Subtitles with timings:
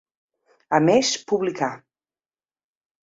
[0.77, 1.69] A més publicà.